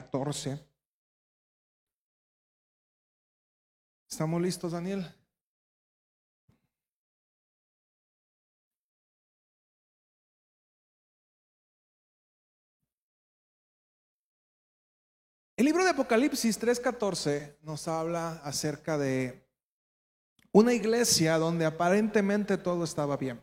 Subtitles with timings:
[0.00, 0.64] 14.
[4.08, 5.12] ¿Estamos listos, Daniel?
[15.56, 19.44] El libro de Apocalipsis 3:14 nos habla acerca de
[20.52, 23.40] una iglesia donde aparentemente todo estaba bien.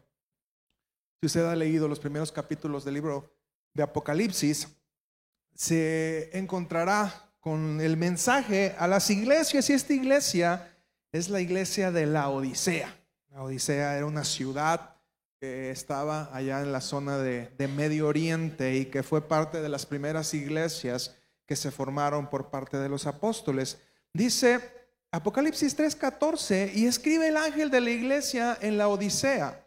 [1.19, 3.37] Si usted ha leído los primeros capítulos del libro
[3.73, 4.69] de Apocalipsis,
[5.55, 10.71] se encontrará con el mensaje a las iglesias y esta iglesia
[11.11, 12.93] es la iglesia de la Odisea.
[13.31, 14.95] La Odisea era una ciudad
[15.39, 19.69] que estaba allá en la zona de, de Medio Oriente y que fue parte de
[19.69, 23.77] las primeras iglesias que se formaron por parte de los apóstoles.
[24.13, 24.59] Dice
[25.11, 29.65] Apocalipsis 3:14 y escribe el ángel de la iglesia en la Odisea.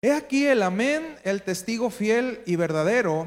[0.00, 3.26] He aquí el amén, el testigo fiel y verdadero,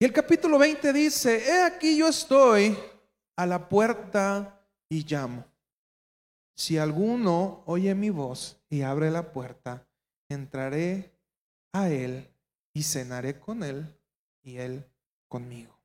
[0.00, 2.78] Y el capítulo 20 dice, he aquí yo estoy
[3.34, 5.44] a la puerta y llamo.
[6.54, 9.88] Si alguno oye mi voz y abre la puerta,
[10.28, 11.10] entraré
[11.72, 12.28] a él
[12.72, 13.92] y cenaré con él
[14.44, 14.86] y él
[15.26, 15.76] conmigo.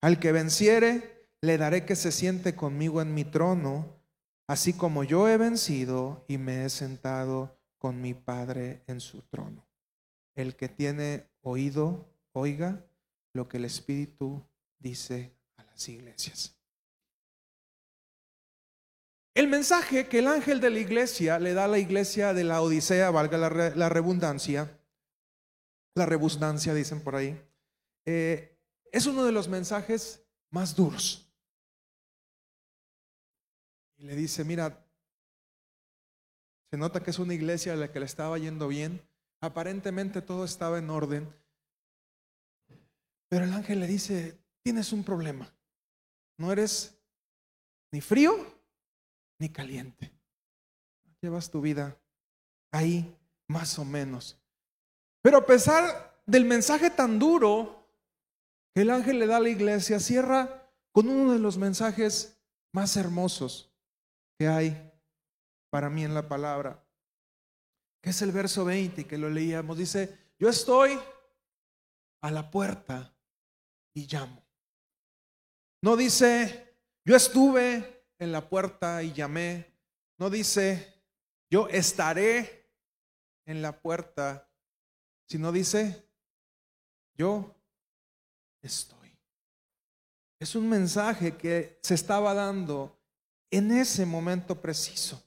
[0.00, 3.86] Al que venciere, le daré que se siente conmigo en mi trono,
[4.46, 9.66] así como yo he vencido y me he sentado con mi Padre en su trono.
[10.34, 12.82] El que tiene oído, oiga
[13.34, 14.42] lo que el Espíritu
[14.78, 16.56] dice a las iglesias.
[19.34, 22.62] El mensaje que el ángel de la iglesia le da a la iglesia de la
[22.62, 24.80] Odisea, valga la, la redundancia,
[25.96, 26.06] la
[26.74, 27.40] dicen por ahí,
[28.06, 28.56] eh,
[28.92, 31.28] es uno de los mensajes más duros.
[33.96, 34.86] Y le dice, mira,
[36.70, 39.04] se nota que es una iglesia a la que le estaba yendo bien,
[39.40, 41.34] aparentemente todo estaba en orden,
[43.34, 45.52] pero el ángel le dice, tienes un problema,
[46.38, 46.96] no eres
[47.90, 48.32] ni frío
[49.40, 50.12] ni caliente,
[51.20, 52.00] llevas tu vida
[52.70, 53.12] ahí
[53.48, 54.38] más o menos.
[55.20, 57.88] Pero a pesar del mensaje tan duro
[58.72, 62.40] que el ángel le da a la iglesia, cierra con uno de los mensajes
[62.72, 63.74] más hermosos
[64.38, 64.92] que hay
[65.70, 66.86] para mí en la palabra,
[68.00, 69.76] que es el verso 20 que lo leíamos.
[69.76, 71.00] Dice, yo estoy
[72.20, 73.10] a la puerta
[73.94, 74.44] y llamo.
[75.80, 79.72] No dice, yo estuve en la puerta y llamé.
[80.18, 81.02] No dice,
[81.50, 82.70] yo estaré
[83.46, 84.50] en la puerta
[85.26, 86.06] si no dice,
[87.14, 87.54] yo
[88.60, 89.18] estoy.
[90.38, 92.98] Es un mensaje que se estaba dando
[93.50, 95.22] en ese momento preciso.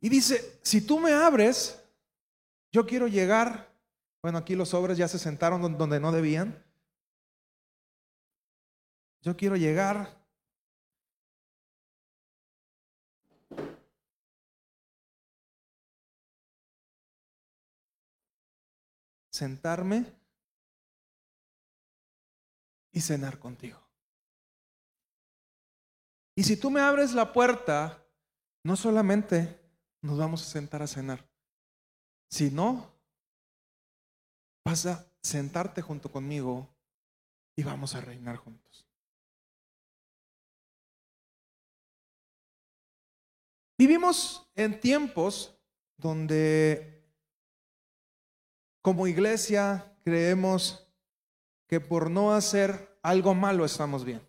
[0.00, 1.81] Y dice, si tú me abres,
[2.72, 3.70] yo quiero llegar,
[4.22, 6.64] bueno, aquí los sobres ya se sentaron donde no debían,
[9.22, 10.20] yo quiero llegar.
[19.30, 20.04] Sentarme
[22.90, 23.80] y cenar contigo.
[26.34, 28.04] Y si tú me abres la puerta,
[28.64, 29.60] no solamente
[30.00, 31.24] nos vamos a sentar a cenar,
[32.32, 32.90] sino
[34.64, 36.66] vas a sentarte junto conmigo
[37.54, 38.86] y vamos a reinar juntos.
[43.76, 45.54] Vivimos en tiempos
[45.98, 47.04] donde
[48.80, 50.88] como iglesia creemos
[51.68, 54.26] que por no hacer algo malo estamos bien.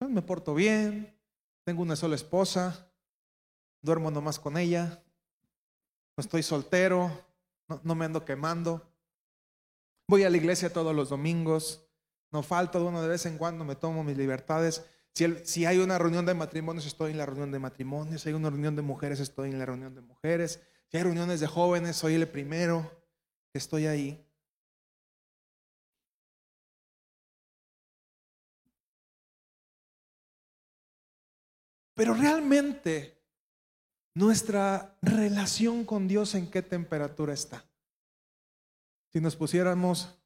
[0.00, 1.16] Me porto bien,
[1.64, 2.90] tengo una sola esposa,
[3.82, 5.04] duermo nomás con ella,
[6.16, 7.10] no estoy soltero,
[7.82, 8.90] no, me ando quemando.
[10.08, 11.84] Voy a la iglesia todos los domingos,
[12.32, 14.84] no falto de uno de vez en cuando, me tomo mis libertades.
[15.44, 18.22] Si, hay una reunión de matrimonios, estoy en la reunión de matrimonios.
[18.22, 20.60] Si hay una reunión de mujeres, estoy en la reunión de mujeres.
[20.88, 22.90] Si hay reuniones de jóvenes, soy el primero
[23.52, 24.26] estoy ahí.
[31.94, 33.19] Pero realmente
[34.14, 37.64] nuestra relación con Dios en qué temperatura está.
[39.12, 40.16] Si nos pusiéramos,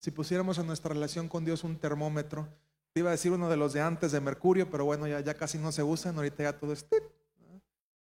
[0.00, 2.48] si pusiéramos a nuestra relación con Dios un termómetro,
[2.92, 5.58] te iba a decir uno de los de antes de mercurio, pero bueno, ya, casi
[5.58, 6.86] no se usan, ahorita ya todo es...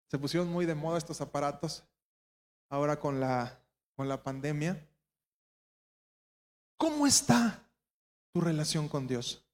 [0.09, 1.85] Se pusieron muy de moda estos aparatos,
[2.71, 3.61] ahora con la,
[3.95, 4.87] con la pandemia.
[6.79, 7.69] ¿Cómo está
[8.33, 9.45] tu relación con Dios?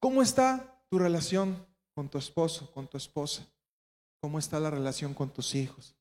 [0.00, 3.42] ¿Cómo está tu relación con tu esposo, con tu esposa?
[4.20, 5.96] ¿Cómo está la relación con tus hijos?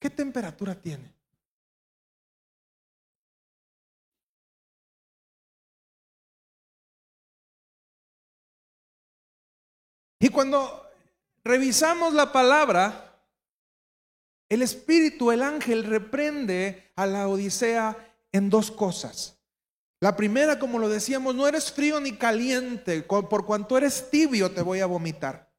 [0.00, 1.14] ¿Qué temperatura tiene?
[10.18, 10.84] Y cuando
[11.44, 13.22] revisamos la palabra,
[14.48, 17.96] el Espíritu, el ángel, reprende a la Odisea
[18.32, 19.39] en dos cosas.
[20.00, 24.62] La primera, como lo decíamos, no eres frío ni caliente, por cuanto eres tibio te
[24.62, 25.52] voy a vomitar.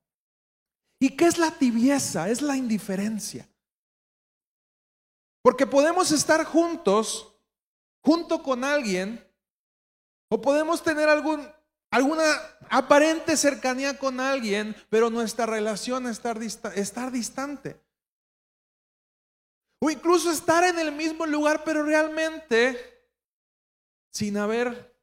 [1.00, 2.28] ¿Y qué es la tibieza?
[2.28, 3.48] Es la indiferencia.
[5.44, 7.36] Porque podemos estar juntos,
[8.04, 9.24] junto con alguien,
[10.30, 12.34] o podemos tener alguna
[12.70, 17.80] aparente cercanía con alguien, pero nuestra relación estar, estar distante.
[19.80, 23.01] O incluso estar en el mismo lugar, pero realmente
[24.12, 24.96] sin haber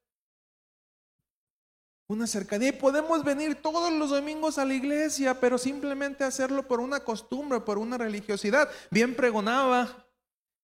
[2.06, 2.68] una cercanía.
[2.68, 7.60] Y podemos venir todos los domingos a la iglesia, pero simplemente hacerlo por una costumbre,
[7.60, 8.68] por una religiosidad.
[8.90, 10.06] Bien pregonaba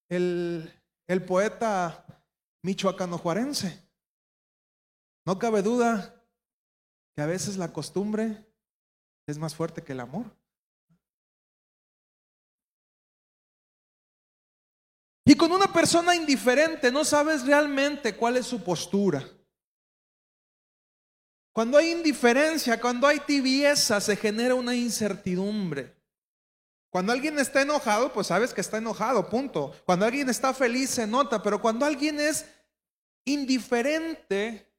[0.09, 0.71] el,
[1.07, 2.05] el poeta
[2.61, 3.83] michoacano juarense.
[5.25, 6.23] No cabe duda
[7.15, 8.45] que a veces la costumbre
[9.27, 10.25] es más fuerte que el amor.
[15.25, 19.27] Y con una persona indiferente no sabes realmente cuál es su postura.
[21.51, 25.95] Cuando hay indiferencia, cuando hay tibieza, se genera una incertidumbre.
[26.91, 29.73] Cuando alguien está enojado, pues sabes que está enojado, punto.
[29.85, 32.45] Cuando alguien está feliz, se nota, pero cuando alguien es
[33.25, 34.71] indiferente,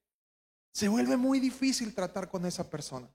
[0.72, 3.08] se vuelve muy difícil tratar con esa persona.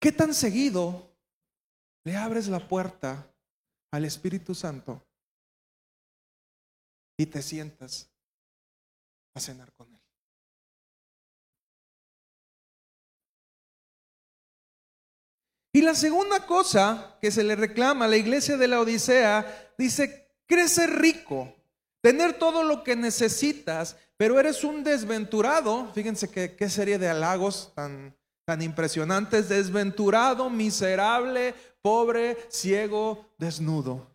[0.00, 1.14] ¿Qué tan seguido
[2.04, 3.30] le abres la puerta
[3.92, 5.06] al Espíritu Santo
[7.18, 8.10] y te sientas
[9.34, 10.00] a cenar con Él?
[15.74, 20.34] Y la segunda cosa que se le reclama a la iglesia de la Odisea, dice,
[20.46, 21.54] crecer rico,
[22.00, 25.92] tener todo lo que necesitas, pero eres un desventurado.
[25.92, 28.18] Fíjense qué serie de halagos tan,
[28.50, 29.48] tan impresionantes.
[29.48, 34.10] Desventurado, miserable, pobre, ciego, desnudo.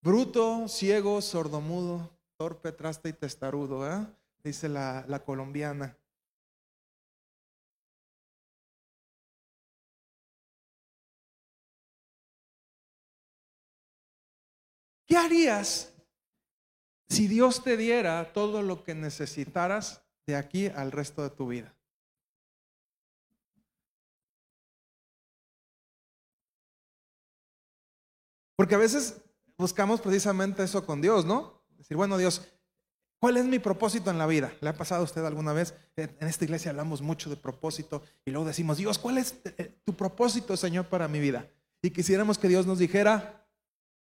[0.00, 4.06] Bruto, ciego, sordomudo, torpe, traste y testarudo, ¿eh?
[4.44, 5.98] dice la, la colombiana.
[15.04, 15.92] ¿Qué harías
[17.08, 21.73] si Dios te diera todo lo que necesitaras de aquí al resto de tu vida?
[28.56, 29.20] Porque a veces
[29.56, 31.62] buscamos precisamente eso con Dios, ¿no?
[31.76, 32.42] Decir, bueno, Dios,
[33.20, 34.52] ¿cuál es mi propósito en la vida?
[34.60, 35.74] ¿Le ha pasado a usted alguna vez?
[35.96, 39.94] En esta iglesia hablamos mucho de propósito y luego decimos, Dios, ¿cuál es eh, tu
[39.94, 41.48] propósito, Señor, para mi vida?
[41.82, 43.46] Y quisiéramos que Dios nos dijera,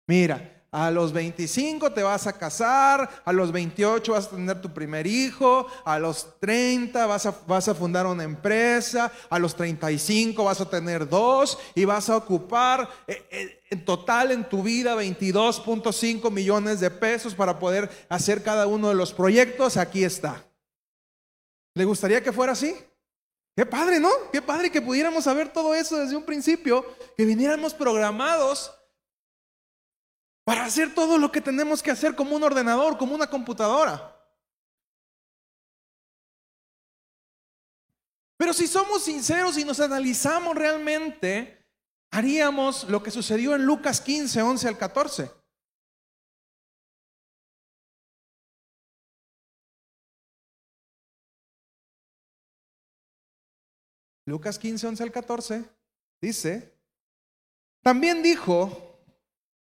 [0.07, 4.73] mira, a los 25 te vas a casar, a los 28 vas a tener tu
[4.73, 10.43] primer hijo, a los 30 vas a, vas a fundar una empresa, a los 35
[10.43, 14.97] vas a tener dos y vas a ocupar eh, eh, en total en tu vida
[14.97, 19.77] 22.5 millones de pesos para poder hacer cada uno de los proyectos.
[19.77, 20.43] Aquí está.
[21.75, 22.75] ¿Le gustaría que fuera así?
[23.55, 24.11] Qué padre, ¿no?
[24.33, 28.73] Qué padre que pudiéramos saber todo eso desde un principio, que viniéramos programados
[30.53, 34.15] para hacer todo lo que tenemos que hacer como un ordenador, como una computadora.
[38.37, 41.67] Pero si somos sinceros y nos analizamos realmente,
[42.11, 45.31] haríamos lo que sucedió en Lucas 15, 11 al 14.
[54.27, 55.65] Lucas 15, 11 al 14
[56.21, 56.79] dice,
[57.83, 58.92] también dijo,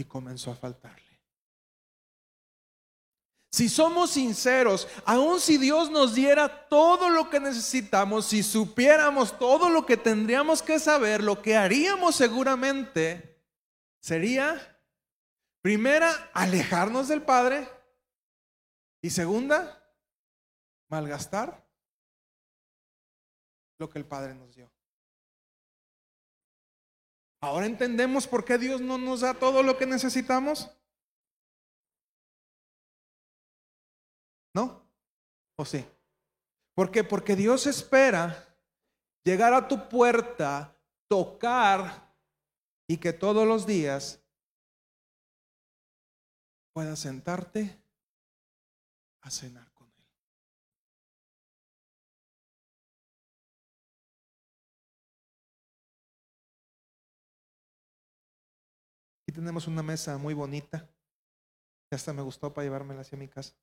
[0.00, 1.10] y comenzó a faltarle.
[3.52, 9.68] Si somos sinceros, aun si Dios nos diera todo lo que necesitamos, si supiéramos todo
[9.68, 13.44] lo que tendríamos que saber, lo que haríamos seguramente
[14.00, 14.80] sería,
[15.60, 17.68] primera, alejarnos del Padre
[19.02, 19.84] y segunda,
[20.88, 21.68] malgastar
[23.78, 24.70] lo que el Padre nos dio.
[27.40, 30.70] Ahora entendemos por qué Dios no nos da todo lo que necesitamos.
[34.54, 34.86] ¿No?
[35.56, 35.84] ¿O sí?
[36.74, 37.02] ¿Por qué?
[37.02, 38.46] Porque Dios espera
[39.24, 40.76] llegar a tu puerta,
[41.08, 42.14] tocar
[42.86, 44.22] y que todos los días
[46.72, 47.80] puedas sentarte
[49.22, 49.69] a cenar
[59.30, 60.90] Aquí tenemos una mesa muy bonita.
[61.88, 63.54] Ya hasta me gustó para llevármela hacia mi casa.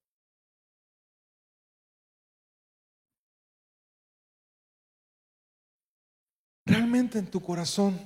[6.65, 7.99] Realmente en tu corazón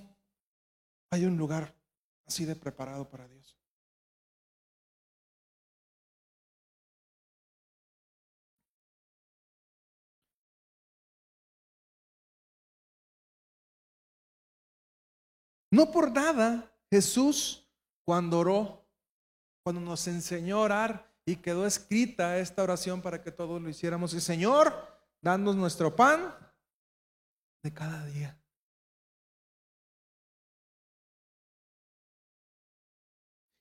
[1.11, 1.71] hay un lugar
[2.25, 3.55] así de preparado para Dios.
[15.69, 17.65] No por nada Jesús
[18.05, 18.85] cuando oró,
[19.63, 24.13] cuando nos enseñó a orar y quedó escrita esta oración para que todos lo hiciéramos,
[24.13, 24.73] y Señor,
[25.21, 26.35] danos nuestro pan
[27.63, 28.37] de cada día.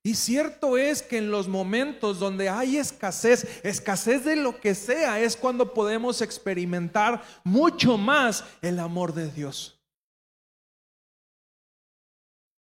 [0.02, 5.20] Y cierto es que en los momentos donde hay escasez, escasez de lo que sea,
[5.20, 9.79] es cuando podemos experimentar mucho más el amor de Dios.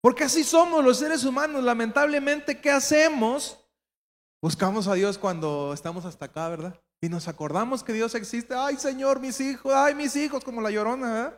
[0.07, 1.65] Porque así somos los seres humanos.
[1.65, 3.59] Lamentablemente, ¿qué hacemos?
[4.41, 6.81] Buscamos a Dios cuando estamos hasta acá, ¿verdad?
[7.01, 8.55] Y nos acordamos que Dios existe.
[8.55, 11.37] Ay, Señor, mis hijos, ay, mis hijos, como la llorona.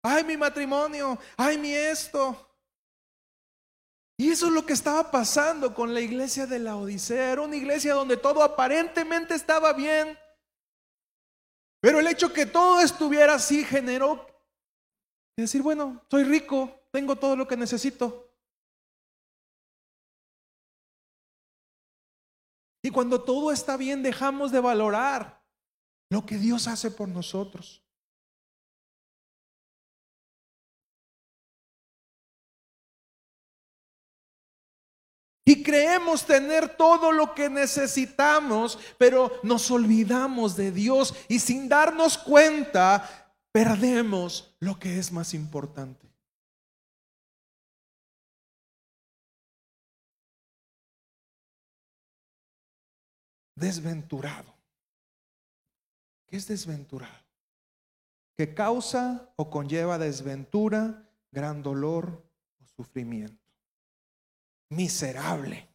[0.00, 2.56] Ay, mi matrimonio, ay, mi esto.
[4.16, 7.32] Y eso es lo que estaba pasando con la iglesia de la Odisea.
[7.32, 10.16] Era una iglesia donde todo aparentemente estaba bien.
[11.80, 14.24] Pero el hecho que todo estuviera así generó
[15.36, 18.32] decir, bueno, soy rico, tengo todo lo que necesito.
[22.82, 25.44] Y cuando todo está bien, dejamos de valorar
[26.08, 27.84] lo que Dios hace por nosotros.
[35.44, 42.16] Y creemos tener todo lo que necesitamos, pero nos olvidamos de Dios y sin darnos
[42.16, 46.15] cuenta perdemos lo que es más importante.
[53.56, 54.54] Desventurado.
[56.26, 57.24] ¿Qué es desventurado?
[58.36, 62.24] Que causa o conlleva desventura, gran dolor
[62.62, 63.46] o sufrimiento
[64.68, 65.68] miserable,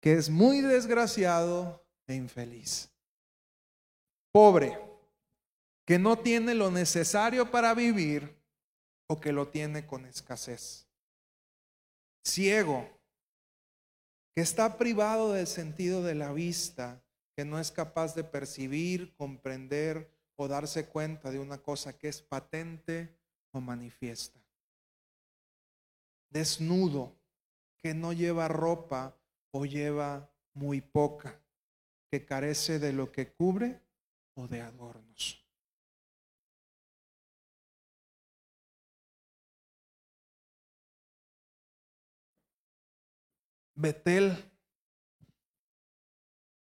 [0.00, 2.90] que es muy desgraciado e infeliz.
[4.30, 4.78] Pobre,
[5.84, 8.36] que no tiene lo necesario para vivir
[9.06, 10.86] o que lo tiene con escasez.
[12.24, 12.88] Ciego,
[14.34, 17.02] que está privado del sentido de la vista,
[17.36, 22.22] que no es capaz de percibir, comprender o darse cuenta de una cosa que es
[22.22, 23.14] patente
[23.52, 24.40] o manifiesta.
[26.30, 27.14] Desnudo,
[27.82, 29.16] que no lleva ropa
[29.50, 31.38] o lleva muy poca,
[32.10, 33.80] que carece de lo que cubre
[34.34, 35.41] o de adornos.
[43.82, 44.50] Betel,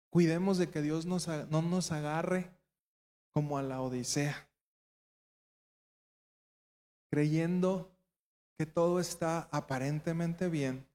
[0.09, 2.49] cuidemos de que Dios no nos agarre
[3.31, 4.49] como a la Odisea,
[7.11, 7.91] creyendo
[8.57, 10.89] que todo está aparentemente bien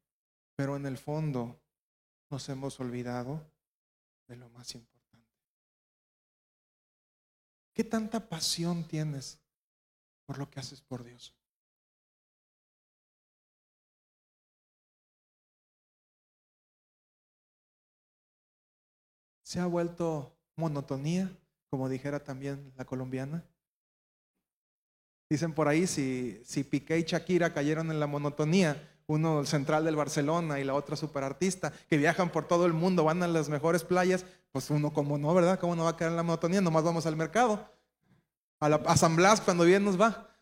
[0.56, 1.60] pero en el fondo
[2.30, 3.44] nos hemos olvidado
[4.28, 5.28] de lo más importante.
[7.72, 9.40] ¿Qué tanta pasión tienes
[10.26, 11.34] por lo que haces por Dios.
[19.54, 21.30] Se ha vuelto monotonía,
[21.70, 23.44] como dijera también la colombiana.
[25.30, 29.94] Dicen por ahí, si, si Piqué y Shakira cayeron en la monotonía, uno central del
[29.94, 33.84] Barcelona y la otra superartista, que viajan por todo el mundo, van a las mejores
[33.84, 35.60] playas, pues uno como no, ¿verdad?
[35.60, 36.60] ¿Cómo no va a caer en la monotonía?
[36.60, 37.64] Nomás vamos al mercado,
[38.58, 40.33] a, la, a San Blas cuando bien nos va.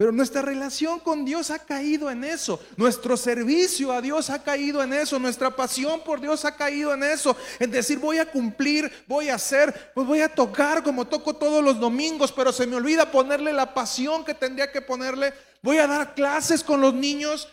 [0.00, 2.58] Pero nuestra relación con Dios ha caído en eso.
[2.78, 5.18] Nuestro servicio a Dios ha caído en eso.
[5.18, 7.36] Nuestra pasión por Dios ha caído en eso.
[7.58, 11.62] En decir, voy a cumplir, voy a hacer, pues voy a tocar como toco todos
[11.62, 15.34] los domingos, pero se me olvida ponerle la pasión que tendría que ponerle.
[15.60, 17.48] Voy a dar clases con los niños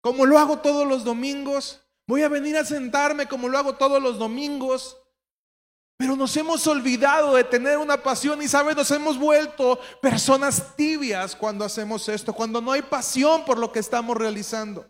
[0.00, 1.82] como lo hago todos los domingos.
[2.06, 4.96] Voy a venir a sentarme como lo hago todos los domingos.
[6.04, 8.76] Pero nos hemos olvidado de tener una pasión y, ¿sabes?
[8.76, 13.78] Nos hemos vuelto personas tibias cuando hacemos esto, cuando no hay pasión por lo que
[13.78, 14.86] estamos realizando.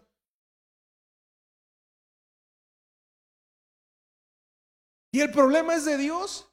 [5.13, 6.53] Y el problema es de Dios.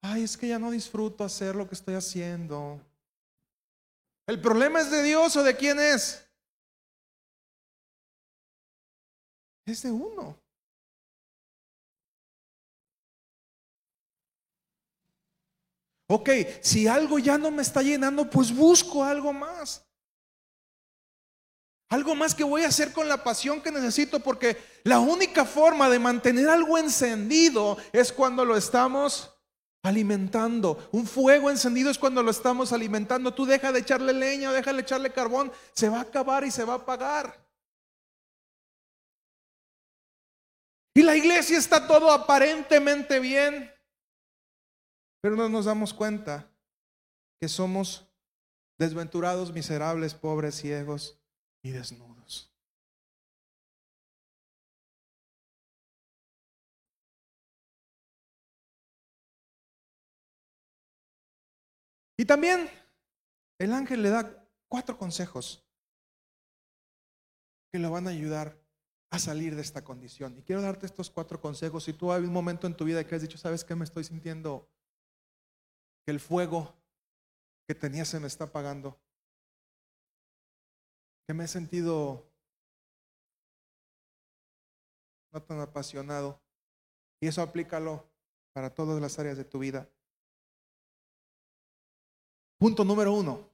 [0.00, 2.80] Ay, es que ya no disfruto hacer lo que estoy haciendo.
[4.28, 6.24] ¿El problema es de Dios o de quién es?
[9.66, 10.40] Es de uno.
[16.12, 16.28] Ok,
[16.60, 19.86] si algo ya no me está llenando, pues busco algo más.
[21.88, 25.88] Algo más que voy a hacer con la pasión que necesito, porque la única forma
[25.88, 29.32] de mantener algo encendido es cuando lo estamos
[29.84, 30.88] alimentando.
[30.90, 33.32] Un fuego encendido es cuando lo estamos alimentando.
[33.32, 36.64] Tú deja de echarle leña deja de echarle carbón, se va a acabar y se
[36.64, 37.48] va a apagar.
[40.92, 43.72] Y la iglesia está todo aparentemente bien.
[45.20, 46.50] Pero no nos damos cuenta
[47.38, 48.06] que somos
[48.78, 51.20] desventurados, miserables, pobres, ciegos
[51.62, 52.50] y desnudos.
[62.16, 62.68] Y también
[63.58, 65.66] el ángel le da cuatro consejos
[67.72, 68.58] que le van a ayudar
[69.10, 70.36] a salir de esta condición.
[70.36, 71.84] Y quiero darte estos cuatro consejos.
[71.84, 73.74] Si tú hay un momento en tu vida que has dicho, ¿sabes qué?
[73.74, 74.68] Me estoy sintiendo
[76.10, 76.74] el fuego
[77.66, 78.98] que tenía se me está apagando,
[81.26, 82.26] que me he sentido
[85.32, 86.40] no tan apasionado.
[87.20, 88.04] Y eso aplícalo
[88.52, 89.88] para todas las áreas de tu vida.
[92.58, 93.48] Punto número uno.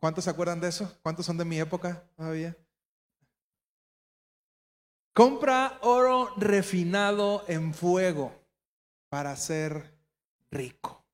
[0.00, 0.98] ¿Cuántos se acuerdan de eso?
[1.02, 2.56] ¿Cuántos son de mi época todavía?
[5.14, 8.37] Compra oro refinado en fuego
[9.08, 9.94] para ser
[10.50, 11.04] rico.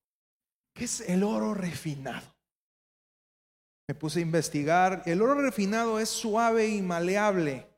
[0.75, 2.35] ¿Qué es el oro refinado?
[3.87, 5.03] Me puse a investigar.
[5.07, 7.69] El oro refinado es suave y maleable.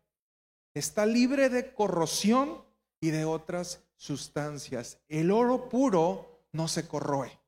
[0.74, 2.64] Está libre de corrosión
[3.00, 5.00] y de otras sustancias.
[5.09, 7.38] El oro puro no se corroe.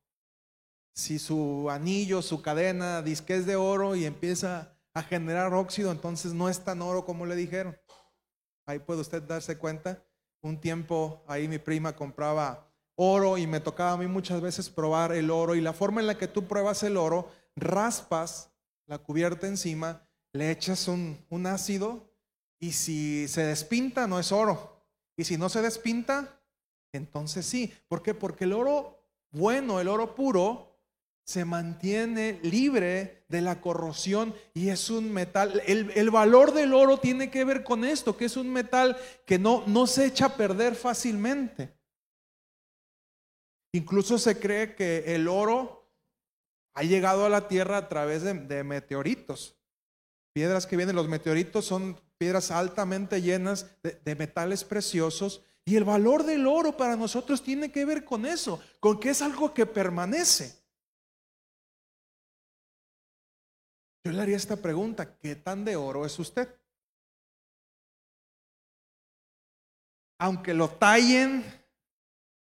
[0.95, 5.93] Si su anillo, su cadena, dice que es de oro y empieza a generar óxido,
[5.93, 7.79] entonces no es tan oro como le dijeron.
[8.67, 10.05] Ahí puede usted darse cuenta.
[10.41, 15.13] Un tiempo ahí mi prima compraba oro y me tocaba a mí muchas veces probar
[15.13, 18.51] el oro y la forma en la que tú pruebas el oro, raspas
[18.87, 22.13] la cubierta encima, le echas un, un ácido
[22.59, 24.77] y si se despinta no es oro.
[25.17, 26.41] Y si no se despinta,
[26.93, 27.73] entonces sí.
[27.89, 28.15] ¿Por qué?
[28.15, 28.99] Porque el oro
[29.31, 30.68] bueno, el oro puro,
[31.29, 35.63] se mantiene libre de la corrosión y es un metal.
[35.67, 39.63] El, valor del oro tiene que ver con esto, que es un metal que no,
[39.67, 41.77] no se echa a perder fácilmente.
[43.75, 45.93] Incluso se cree que el oro
[46.73, 49.55] ha llegado a la Tierra a través de, meteoritos.
[50.33, 56.25] Piedras que vienen, los meteoritos son piedras altamente llenas de metales preciosos y el valor
[56.25, 60.58] del oro para nosotros tiene que ver con eso, con que es algo que permanece.
[64.09, 66.49] Yo le haría esta pregunta, ¿qué tan de oro es usted?
[70.19, 71.45] Aunque lo tallen,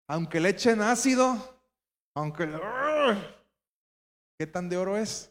[0.08, 1.62] aunque le echen ácido,
[2.14, 2.48] aunque...
[4.38, 5.30] ¿Qué tan de oro es?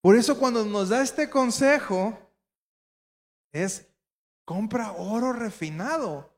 [0.00, 2.18] Por eso cuando nos da este consejo
[3.52, 3.86] es
[4.46, 6.34] compra oro refinado.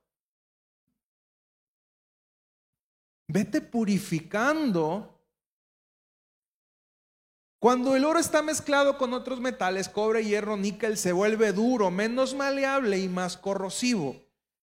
[3.28, 5.17] Vete purificando
[7.60, 12.34] cuando el oro está mezclado con otros metales, cobre, hierro, níquel, se vuelve duro, menos
[12.34, 14.16] maleable y más corrosivo.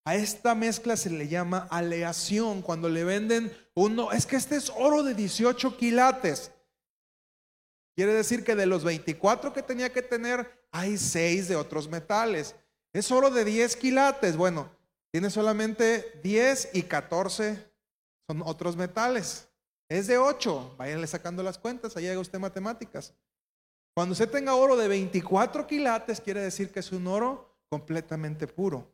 [0.05, 2.61] A esta mezcla se le llama aleación.
[2.61, 6.51] Cuando le venden uno, es que este es oro de 18 quilates.
[7.95, 12.55] Quiere decir que de los 24 que tenía que tener, hay 6 de otros metales.
[12.93, 14.37] Es oro de 10 quilates.
[14.37, 14.69] Bueno,
[15.11, 17.71] tiene solamente 10 y 14
[18.27, 19.47] son otros metales.
[19.89, 20.75] Es de 8.
[20.77, 23.13] Váyanle sacando las cuentas, ahí haga usted matemáticas.
[23.93, 28.91] Cuando usted tenga oro de 24 quilates, quiere decir que es un oro completamente puro.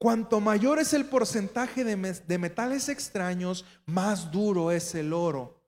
[0.00, 5.60] Cuanto mayor es el porcentaje de, metales extraños, más duro es el oro.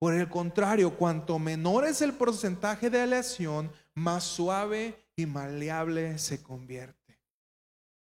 [0.00, 6.42] Por el contrario, cuanto menor es el porcentaje de aleación, más suave y maleable se
[6.42, 7.05] convierte.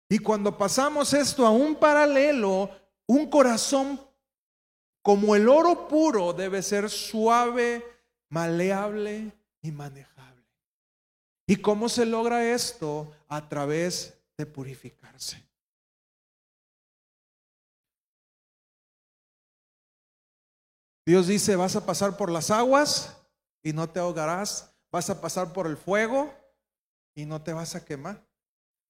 [0.09, 2.69] Y cuando pasamos esto a un paralelo,
[3.07, 3.99] un corazón
[5.01, 7.83] como el oro puro debe ser suave,
[8.29, 10.47] maleable y manejable.
[11.45, 13.11] ¿Y cómo se logra esto?
[13.27, 15.43] A través de purificarse.
[21.05, 23.17] Dios dice, vas a pasar por las aguas
[23.61, 26.33] y no te ahogarás, vas a pasar por el fuego
[27.13, 28.25] y no te vas a quemar.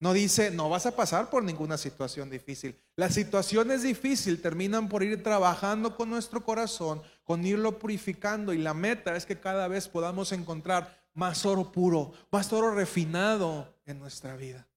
[0.04, 2.78] No dice, no vas a pasar por ninguna situación difícil.
[2.98, 8.74] Las situaciones difíciles terminan por ir trabajando con nuestro corazón, con irlo purificando y la
[8.74, 14.36] meta es que cada vez podamos encontrar más oro puro, más oro refinado en nuestra
[14.36, 14.68] vida.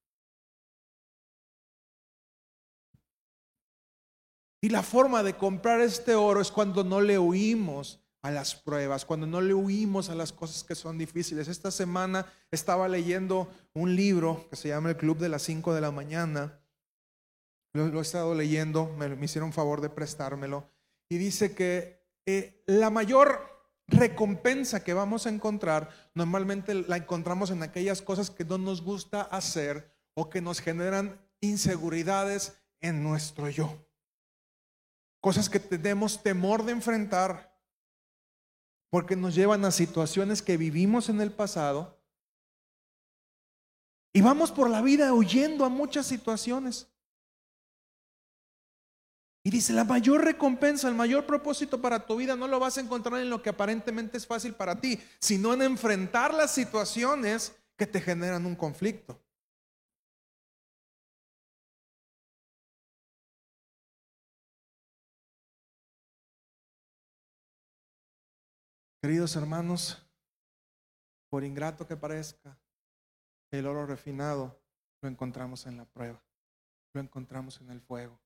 [4.60, 9.04] Y la forma de comprar este oro es cuando no le huimos a las pruebas,
[9.04, 11.46] cuando no le huimos a las cosas que son difíciles.
[11.46, 15.80] Esta semana estaba leyendo un libro que se llama El Club de las 5 de
[15.80, 16.58] la mañana.
[17.72, 20.68] Lo, he estado leyendo, me, me, hicieron favor de prestármelo.
[21.08, 23.40] Y dice que eh, la mayor
[23.86, 29.22] recompensa que vamos a encontrar, normalmente la encontramos en aquellas cosas que no nos gusta
[29.22, 33.86] hacer o que nos generan inseguridades en nuestro yo
[35.26, 37.55] cosas que tenemos temor de enfrentar
[38.90, 41.96] porque nos llevan a situaciones que vivimos en el pasado
[44.12, 46.88] y vamos por la vida huyendo a muchas situaciones.
[49.44, 52.80] Y dice, la mayor recompensa, el mayor propósito para tu vida no lo vas a
[52.80, 57.86] encontrar en lo que aparentemente es fácil para ti, sino en enfrentar las situaciones que
[57.86, 59.20] te generan un conflicto.
[69.06, 70.04] Queridos hermanos,
[71.30, 72.58] por ingrato que parezca,
[73.52, 74.60] el oro refinado
[75.00, 76.20] lo encontramos en la prueba,
[76.92, 78.18] lo encontramos en el fuego.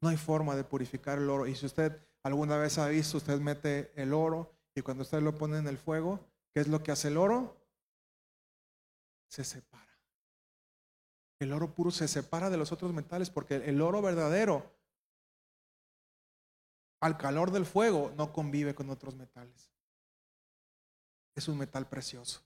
[0.00, 1.46] No hay forma de purificar el oro.
[1.46, 5.36] Y si usted alguna vez ha visto, usted mete el oro y cuando usted lo
[5.36, 7.60] pone en el fuego, ¿qué es lo que hace el oro?
[9.28, 9.94] Se separa.
[11.38, 14.72] El oro puro se separa de los otros metales porque el oro verdadero,
[17.02, 19.73] al calor del fuego, no convive con otros metales
[21.34, 22.40] es un metal precioso.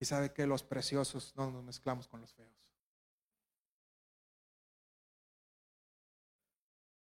[0.00, 2.52] Y sabe que los preciosos no nos mezclamos con los feos.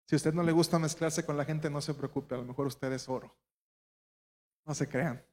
[0.06, 2.44] Si a usted no le gusta mezclarse con la gente, no se preocupe, a lo
[2.44, 3.34] mejor usted es oro.
[4.66, 5.24] No se crean.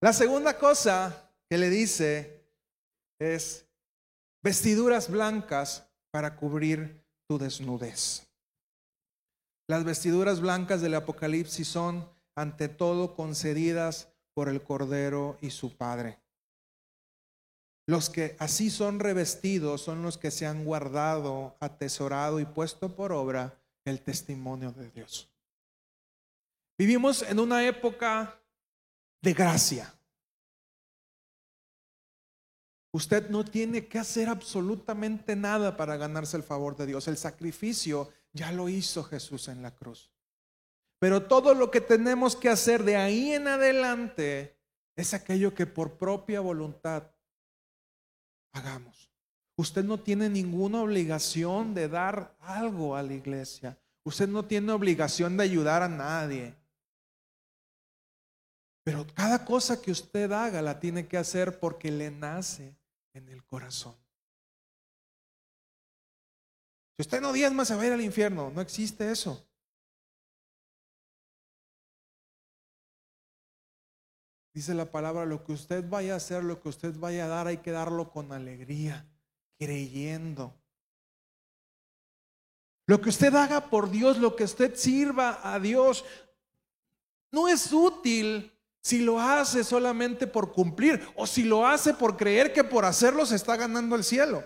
[0.00, 2.46] La segunda cosa que le dice
[3.18, 3.66] es
[4.42, 8.29] vestiduras blancas para cubrir tu desnudez.
[9.70, 16.18] Las vestiduras blancas del Apocalipsis son, ante todo, concedidas por el Cordero y su Padre.
[17.86, 23.12] Los que así son revestidos son los que se han guardado, atesorado y puesto por
[23.12, 25.30] obra el testimonio de Dios.
[26.76, 28.40] Vivimos en una época
[29.22, 29.94] de gracia.
[32.90, 37.06] Usted no tiene que hacer absolutamente nada para ganarse el favor de Dios.
[37.06, 40.10] El sacrificio ya lo hizo Jesús en la cruz.
[40.98, 44.58] Pero todo lo que tenemos que hacer de ahí en adelante
[44.96, 47.10] es aquello que por propia voluntad
[48.52, 49.10] hagamos.
[49.56, 53.78] Usted no tiene ninguna obligación de dar algo a la iglesia.
[54.04, 56.54] Usted no tiene obligación de ayudar a nadie.
[58.82, 62.74] Pero cada cosa que usted haga la tiene que hacer porque le nace
[63.12, 63.99] en el corazón.
[67.00, 68.50] Usted no diezma, se va a ir al infierno.
[68.50, 69.46] No existe eso.
[74.52, 77.46] Dice la palabra, lo que usted vaya a hacer, lo que usted vaya a dar,
[77.46, 79.08] hay que darlo con alegría,
[79.58, 80.54] creyendo.
[82.86, 86.04] Lo que usted haga por Dios, lo que usted sirva a Dios,
[87.30, 92.52] no es útil si lo hace solamente por cumplir o si lo hace por creer
[92.52, 94.44] que por hacerlo se está ganando el cielo.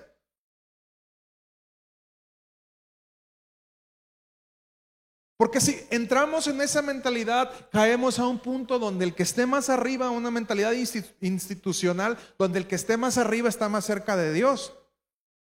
[5.45, 9.69] Porque si entramos en esa mentalidad, caemos a un punto donde el que esté más
[9.69, 10.73] arriba, una mentalidad
[11.21, 14.75] institucional, donde el que esté más arriba está más cerca de Dios.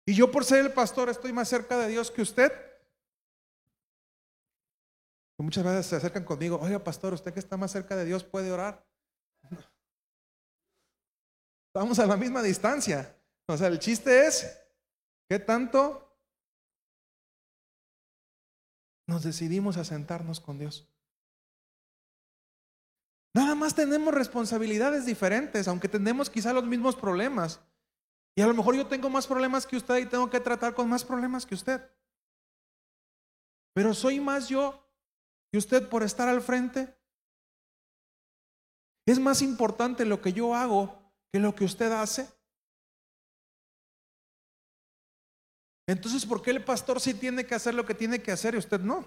[0.05, 2.51] Y yo por ser el pastor estoy más cerca de Dios que usted.
[5.37, 8.51] Muchas veces se acercan conmigo, oiga pastor, usted que está más cerca de Dios puede
[8.51, 8.85] orar.
[11.73, 13.15] Estamos a la misma distancia.
[13.45, 14.53] O sea, el chiste es,
[15.29, 16.12] ¿qué tanto
[19.07, 20.87] nos decidimos a sentarnos con Dios.
[23.35, 27.59] Nada más tenemos responsabilidades diferentes, aunque tenemos quizá los mismos problemas.
[28.35, 30.87] Y a lo mejor yo tengo más problemas que usted y tengo que tratar con
[30.87, 31.81] más problemas que usted.
[33.73, 34.87] Pero soy más yo
[35.51, 36.95] que usted por estar al frente.
[39.05, 42.31] Es más importante lo que yo hago que lo que usted hace.
[45.87, 48.57] Entonces, ¿por qué el pastor sí tiene que hacer lo que tiene que hacer y
[48.57, 49.05] usted no?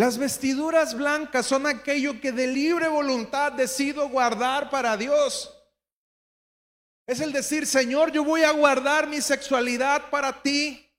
[0.00, 5.54] Las vestiduras blancas son aquello que de libre voluntad decido guardar para Dios.
[7.06, 10.90] Es el decir, Señor, yo voy a guardar mi sexualidad para ti,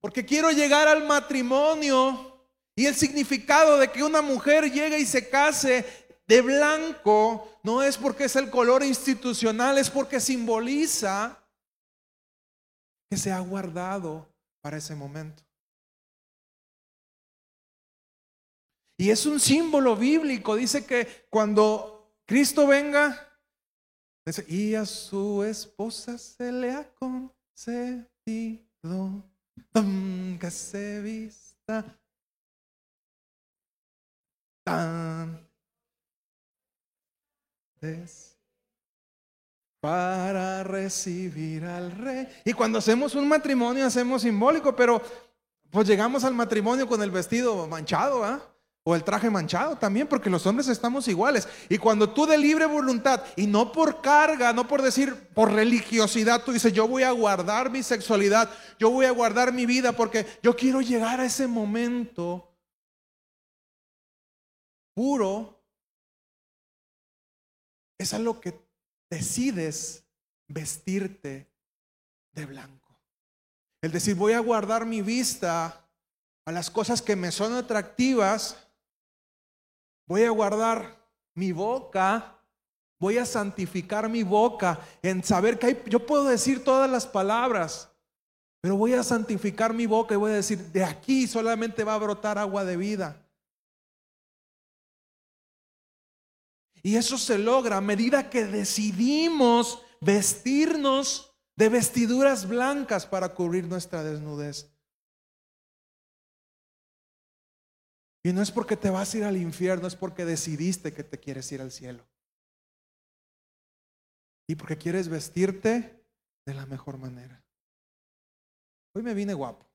[0.00, 2.44] porque quiero llegar al matrimonio.
[2.74, 5.86] Y el significado de que una mujer llegue y se case
[6.26, 11.40] de blanco no es porque es el color institucional, es porque simboliza
[13.08, 14.28] que se ha guardado
[14.60, 15.43] para ese momento.
[18.96, 20.56] Y es un símbolo bíblico.
[20.56, 23.30] Dice que cuando Cristo venga,
[24.48, 27.92] y a su esposa se le ha concedido
[30.40, 31.84] que se vista
[34.64, 35.44] tan
[39.80, 42.26] para recibir al rey.
[42.44, 45.02] Y cuando hacemos un matrimonio hacemos simbólico, pero
[45.70, 48.53] pues llegamos al matrimonio con el vestido manchado, ¿ah?
[48.86, 51.48] O el traje manchado también, porque los hombres estamos iguales.
[51.70, 56.44] Y cuando tú de libre voluntad, y no por carga, no por decir por religiosidad,
[56.44, 60.26] tú dices, yo voy a guardar mi sexualidad, yo voy a guardar mi vida, porque
[60.42, 62.54] yo quiero llegar a ese momento
[64.94, 65.64] puro,
[67.98, 68.54] es a lo que
[69.10, 70.04] decides
[70.46, 71.50] vestirte
[72.32, 73.00] de blanco.
[73.80, 75.88] El decir, voy a guardar mi vista
[76.46, 78.63] a las cosas que me son atractivas
[80.06, 81.02] Voy a guardar
[81.34, 82.38] mi boca,
[82.98, 87.90] voy a santificar mi boca en saber que hay, yo puedo decir todas las palabras,
[88.60, 91.98] pero voy a santificar mi boca y voy a decir, de aquí solamente va a
[91.98, 93.20] brotar agua de vida.
[96.82, 104.02] Y eso se logra a medida que decidimos vestirnos de vestiduras blancas para cubrir nuestra
[104.02, 104.73] desnudez.
[108.24, 111.20] Y no es porque te vas a ir al infierno, es porque decidiste que te
[111.20, 112.06] quieres ir al cielo.
[114.48, 116.02] Y porque quieres vestirte
[116.46, 117.44] de la mejor manera.
[118.94, 119.66] Hoy me vine guapo.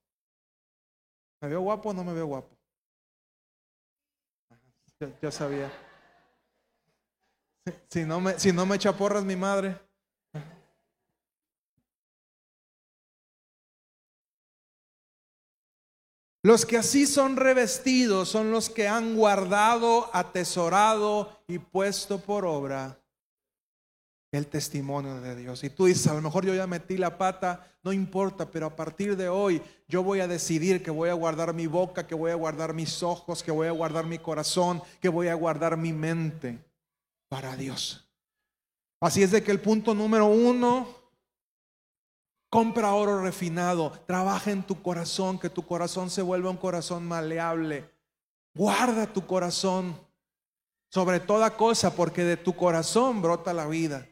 [1.42, 2.58] ¿Me veo guapo o no me veo guapo?
[5.22, 5.72] Ya, sabía.
[7.88, 9.80] Si, no me, si no me echa porras mi madre.
[16.42, 22.98] Los que así son revestidos son los que han guardado, atesorado y puesto por obra
[24.32, 25.64] el testimonio de Dios.
[25.64, 28.76] Y tú dices, a lo mejor yo ya metí la pata, no importa, pero a
[28.76, 32.32] partir de hoy yo voy a decidir que voy a guardar mi boca, que voy
[32.32, 35.92] a guardar mis ojos, que voy a guardar mi corazón, que voy a guardar mi
[35.92, 36.60] mente
[37.28, 38.08] para Dios.
[39.02, 40.99] Así es de que el punto número uno
[42.50, 47.90] Compra oro refinado, trabaja en tu corazón, que tu corazón se vuelva un corazón maleable.
[48.56, 49.96] Guarda tu corazón
[50.90, 54.08] sobre toda cosa, porque de tu corazón brota la vida.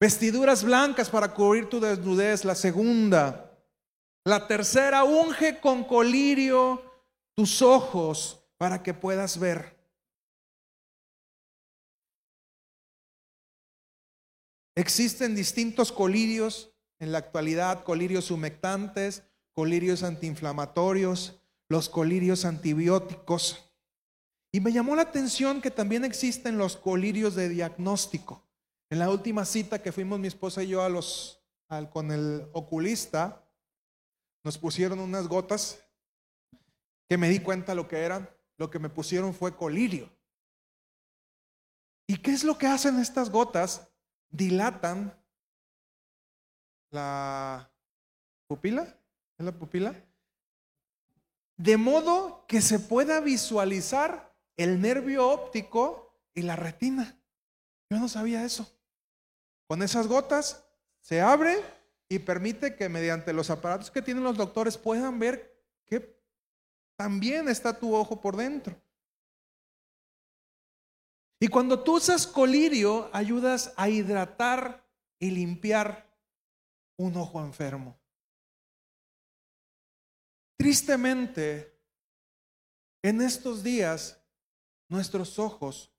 [0.00, 3.58] Vestiduras blancas para cubrir tu desnudez, la segunda.
[4.24, 6.82] La tercera, unge con colirio
[7.34, 9.77] tus ojos para que puedas ver.
[14.78, 23.72] Existen distintos colirios en la actualidad, colirios humectantes, colirios antiinflamatorios, los colirios antibióticos.
[24.52, 28.46] Y me llamó la atención que también existen los colirios de diagnóstico.
[28.88, 31.42] En la última cita que fuimos mi esposa y yo a los,
[31.90, 33.44] con el oculista,
[34.44, 35.84] nos pusieron unas gotas
[37.08, 38.30] que me di cuenta lo que eran.
[38.56, 40.08] Lo que me pusieron fue colirio.
[42.06, 43.88] ¿Y qué es lo que hacen estas gotas?
[44.30, 45.12] Dilatan
[46.90, 47.70] la
[48.46, 48.82] pupila,
[49.36, 49.94] ¿es la pupila?
[51.56, 57.18] De modo que se pueda visualizar el nervio óptico y la retina.
[57.90, 58.70] Yo no sabía eso.
[59.66, 60.64] Con esas gotas
[61.00, 61.62] se abre
[62.08, 66.18] y permite que mediante los aparatos que tienen los doctores puedan ver que
[66.96, 68.74] también está tu ojo por dentro.
[71.40, 74.84] Y cuando tú usas colirio, ayudas a hidratar
[75.20, 76.08] y limpiar
[76.96, 77.96] un ojo enfermo.
[80.56, 81.78] Tristemente,
[83.02, 84.20] en estos días,
[84.88, 85.92] nuestros ojos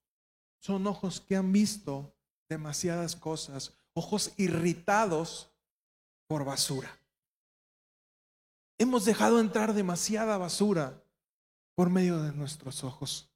[0.58, 2.14] son ojos que han visto
[2.48, 5.50] demasiadas cosas, ojos irritados
[6.26, 6.98] por basura.
[8.78, 11.02] Hemos dejado entrar demasiada basura
[11.74, 13.29] por medio de nuestros ojos.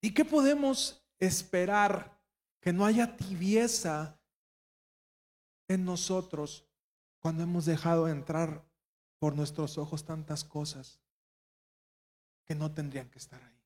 [0.00, 2.18] ¿Y qué podemos esperar?
[2.60, 4.20] Que no haya tibieza
[5.68, 6.66] en nosotros
[7.20, 8.66] cuando hemos dejado entrar
[9.18, 11.00] por nuestros ojos tantas cosas
[12.44, 13.60] que no tendrían que estar ahí.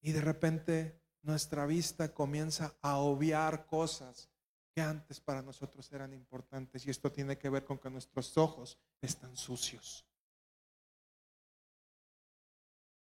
[0.00, 4.28] Y de repente nuestra vista comienza a obviar cosas
[4.74, 6.86] que antes para nosotros eran importantes.
[6.86, 10.04] Y esto tiene que ver con que nuestros ojos están sucios.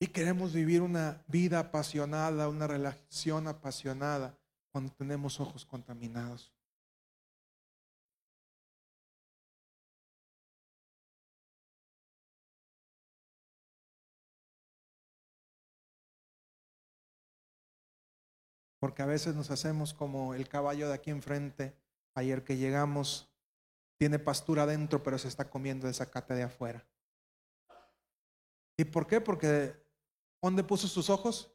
[0.02, 4.34] Y queremos vivir una vida apasionada, una relación apasionada
[4.72, 6.50] cuando tenemos ojos contaminados.
[18.78, 21.76] Porque a veces nos hacemos como el caballo de aquí enfrente,
[22.14, 23.28] ayer que llegamos,
[23.98, 26.86] tiene pastura adentro, pero se está comiendo de zacate de afuera.
[28.78, 29.20] ¿Y por qué?
[29.20, 29.79] Porque
[30.42, 31.52] ¿Dónde puso sus ojos?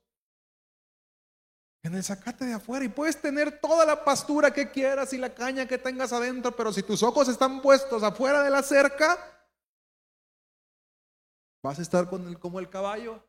[1.84, 2.86] En el zacate de afuera.
[2.86, 6.72] Y puedes tener toda la pastura que quieras y la caña que tengas adentro, pero
[6.74, 9.18] si tus ojos están puestos afuera de la cerca,
[11.64, 13.24] vas a estar con el, como el caballo.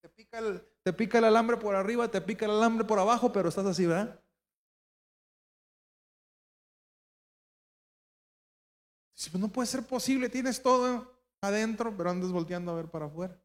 [0.00, 3.32] Te pica el, te pica el alambre por arriba, te pica el alambre por abajo,
[3.32, 4.18] pero estás así, ¿verdad?
[9.30, 13.41] Pues no puede ser posible, tienes todo adentro, pero andas volteando a ver para afuera.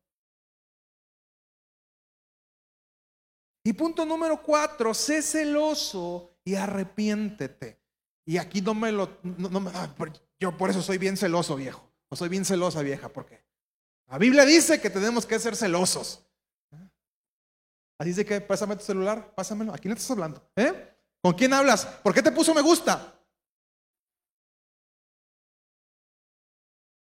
[3.67, 7.77] Y punto número cuatro, sé celoso y arrepiéntete.
[8.25, 9.17] Y aquí no me lo,
[9.73, 9.93] ah,
[10.39, 11.91] yo por eso soy bien celoso, viejo.
[12.07, 13.43] O soy bien celosa, vieja, porque
[14.07, 16.25] la Biblia dice que tenemos que ser celosos.
[17.99, 19.73] Así dice que pásame tu celular, pásamelo.
[19.73, 20.49] ¿A quién estás hablando?
[20.55, 20.95] ¿Eh?
[21.21, 21.85] ¿Con quién hablas?
[21.85, 23.19] ¿Por qué te puso me gusta?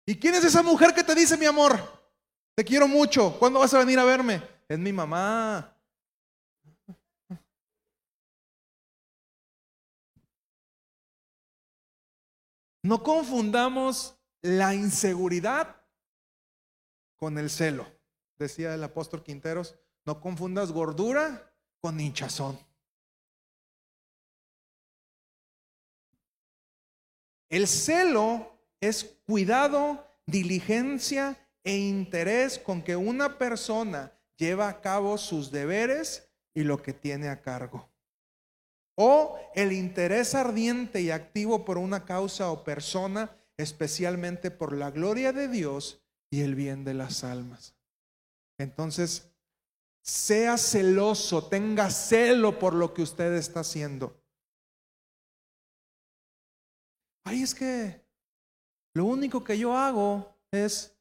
[0.07, 1.79] ¿Y quién es esa mujer que te dice, mi amor?
[2.55, 3.37] Te quiero mucho.
[3.37, 4.41] ¿Cuándo vas a venir a verme?
[4.67, 5.76] Es mi mamá.
[12.87, 15.75] No confundamos la inseguridad
[17.17, 17.85] con el celo.
[18.39, 22.57] Decía el apóstol Quinteros, no confundas gordura con hinchazón.
[27.49, 35.51] El celo es cuidado, diligencia e interés con que una persona lleva a cabo sus
[35.51, 37.89] deberes y lo que tiene a cargo
[38.99, 45.31] o el interés ardiente y activo por una causa o persona, especialmente por la gloria
[45.31, 47.75] de Dios y el bien de las almas.
[48.57, 49.31] Entonces,
[50.01, 54.19] sea celoso, tenga celo por lo que usted está haciendo.
[57.23, 58.03] Ay, es que
[58.95, 60.97] lo único que yo hago es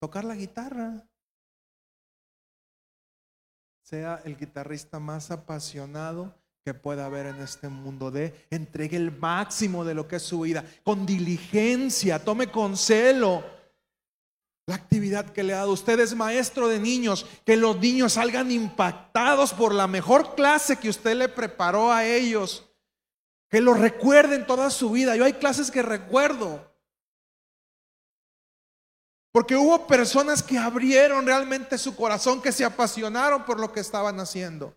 [0.00, 1.08] tocar la guitarra.
[3.82, 8.10] Sea el guitarrista más apasionado que pueda haber en este mundo.
[8.10, 13.44] De entregue el máximo de lo que es su vida, con diligencia, tome con celo
[14.66, 15.72] la actividad que le ha dado.
[15.72, 20.88] Usted es maestro de niños, que los niños salgan impactados por la mejor clase que
[20.88, 22.68] usted le preparó a ellos,
[23.48, 25.16] que lo recuerden toda su vida.
[25.16, 26.70] Yo hay clases que recuerdo.
[29.32, 34.20] Porque hubo personas que abrieron realmente su corazón, que se apasionaron por lo que estaban
[34.20, 34.76] haciendo.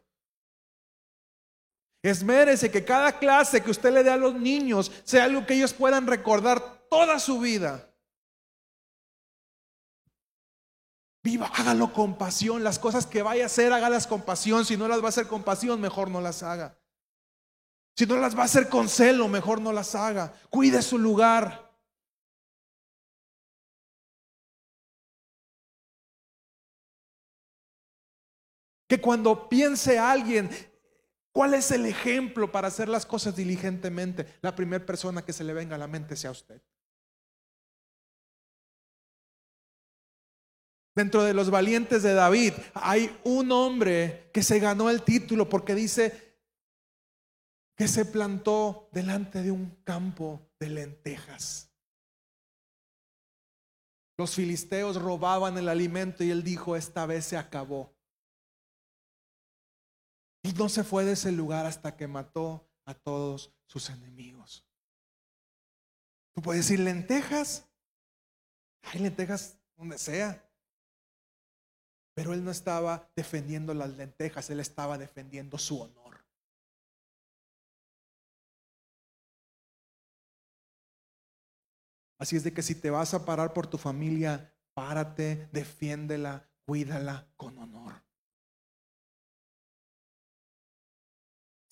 [2.05, 5.73] Esmérese que cada clase que usted le dé a los niños sea algo que ellos
[5.73, 7.91] puedan recordar toda su vida.
[11.23, 12.63] Viva, hágalo con pasión.
[12.63, 14.65] Las cosas que vaya a hacer, hágalas con pasión.
[14.65, 16.77] Si no las va a hacer con pasión, mejor no las haga.
[17.97, 20.31] Si no las va a hacer con celo, mejor no las haga.
[20.51, 21.75] Cuide su lugar.
[28.87, 30.51] Que cuando piense alguien,
[31.35, 34.25] ¿cuál es el ejemplo para hacer las cosas diligentemente?
[34.41, 36.61] La primera persona que se le venga a la mente sea usted.
[40.95, 45.75] Dentro de los valientes de David hay un hombre que se ganó el título porque
[45.75, 46.39] dice
[47.75, 51.69] que se plantó delante de un campo de lentejas.
[54.17, 57.94] Los filisteos robaban el alimento y él dijo, esta vez se acabó.
[60.45, 64.63] Y no se fue de ese lugar hasta que mató a todos sus enemigos.
[66.35, 67.67] Tú puedes decir lentejas.
[68.83, 70.47] Hay lentejas donde sea.
[72.13, 76.23] Pero él no estaba defendiendo las lentejas, él estaba defendiendo su honor.
[82.19, 87.27] Así es de que si te vas a parar por tu familia, párate, defiéndela, cuídala
[87.35, 88.04] con honor.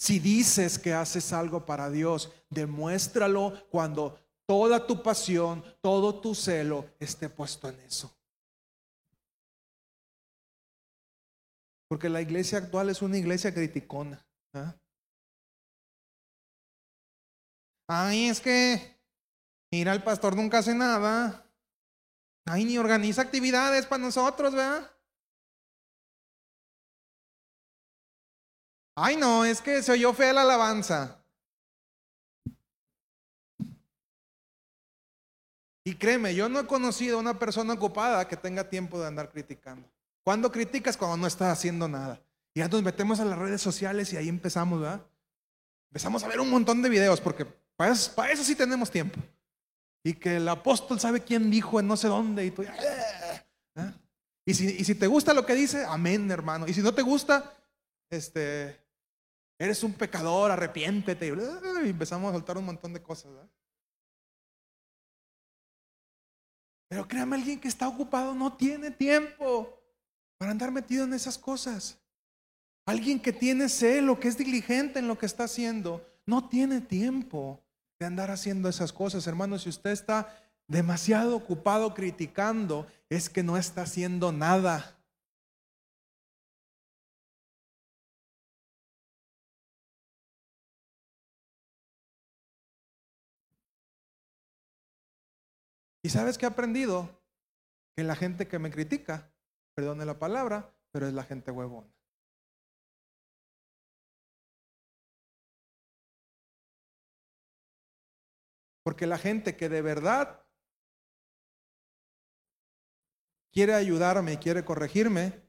[0.04, 6.90] Si dices que haces algo para Dios, demuéstralo cuando toda tu pasión, todo tu celo
[7.00, 8.14] esté puesto en eso.
[11.88, 14.28] Porque la iglesia actual es una iglesia criticona.
[14.52, 14.76] ¿ah?
[17.88, 19.00] Ay, es que,
[19.72, 21.50] mira, el pastor nunca hace nada.
[22.44, 24.93] Ay, ni organiza actividades para nosotros, ¿verdad?
[28.96, 31.24] Ay, no, es que se oyó fea la alabanza.
[35.86, 39.30] Y créeme, yo no he conocido a una persona ocupada que tenga tiempo de andar
[39.30, 39.90] criticando.
[40.24, 40.96] ¿Cuándo criticas?
[40.96, 42.22] Cuando no estás haciendo nada.
[42.54, 45.02] Y ya nos metemos a las redes sociales y ahí empezamos, ¿verdad?
[45.90, 49.20] Empezamos a ver un montón de videos porque para eso, sí tenemos tiempo.
[50.04, 53.94] Y que el apóstol sabe quién dijo en no sé dónde y tú ¿eh?
[54.46, 56.68] Y si, y si te gusta lo que dice, amén, hermano.
[56.68, 57.54] Y si no te gusta,
[58.10, 58.83] este,
[59.58, 61.28] eres un pecador, arrepiéntete.
[61.28, 63.50] Y empezamos a soltar un montón de cosas, ¿verdad?
[66.90, 69.80] Pero créame, alguien que está ocupado no tiene tiempo
[70.38, 72.00] para andar metido en esas cosas.
[72.86, 77.64] Alguien que tiene celo, que es diligente en lo que está haciendo, no tiene tiempo
[78.00, 79.26] de andar haciendo esas cosas.
[79.26, 80.38] Hermano, si usted está
[80.68, 84.98] demasiado ocupado criticando, es que no está haciendo nada.
[96.06, 97.24] ¿Y sabes qué he aprendido?
[97.96, 99.34] Que la gente que me critica
[99.74, 101.90] perdone la palabra, pero es la gente huevona.
[108.84, 110.46] Porque la gente que de verdad
[113.54, 115.42] quiere ayudarme y quiere corregirme,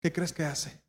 [0.00, 0.80] ¿qué crees que hace?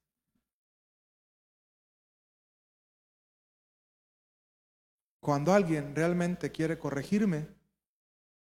[5.21, 7.47] Cuando alguien realmente quiere corregirme,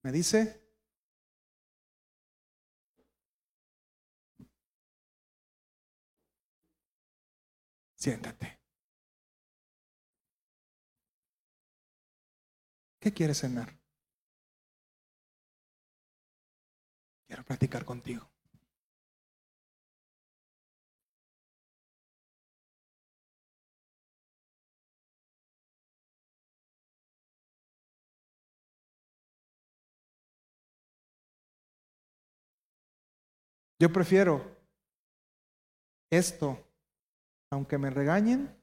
[0.04, 0.66] me dice,
[8.06, 8.60] Siéntate.
[13.00, 13.80] ¿Qué quieres cenar?
[17.28, 18.35] Quiero platicar contigo.
[33.80, 34.56] Yo prefiero
[36.10, 36.66] esto
[37.50, 38.54] aunque me regañen,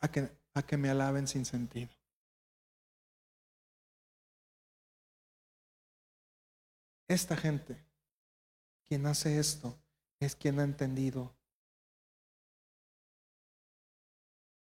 [0.00, 1.90] a que, a que me alaben sin sentido.
[7.08, 7.84] Esta gente,
[8.84, 9.78] quien hace esto,
[10.18, 11.34] es quien ha entendido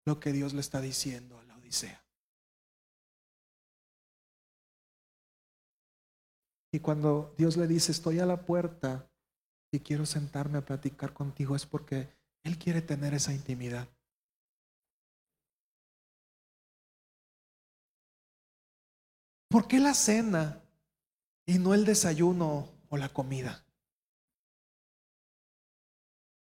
[0.05, 2.02] lo que Dios le está diciendo a la Odisea.
[6.73, 9.07] Y cuando Dios le dice, estoy a la puerta
[9.71, 12.09] y quiero sentarme a platicar contigo es porque
[12.43, 13.89] Él quiere tener esa intimidad.
[19.51, 20.63] ¿Por qué la cena
[21.45, 23.67] y no el desayuno o la comida?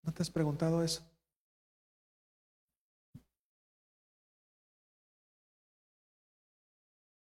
[0.03, 1.03] ¿No te has preguntado eso?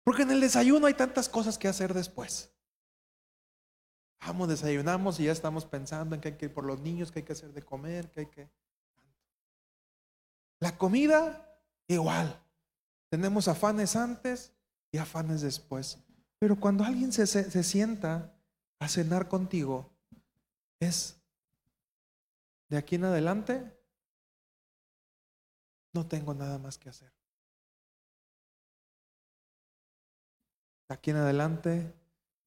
[0.04, 2.49] Porque en el desayuno hay tantas cosas que hacer después.
[4.20, 7.20] Vamos, desayunamos y ya estamos pensando en que hay que ir por los niños, que
[7.20, 8.50] hay que hacer de comer, que hay que...
[10.60, 11.58] La comida,
[11.88, 12.38] igual.
[13.08, 14.52] Tenemos afanes antes
[14.92, 15.98] y afanes después.
[16.38, 18.34] Pero cuando alguien se, se sienta
[18.78, 19.90] a cenar contigo,
[20.80, 21.16] es
[22.68, 23.76] de aquí en adelante,
[25.92, 27.12] no tengo nada más que hacer.
[30.88, 31.92] De aquí en adelante,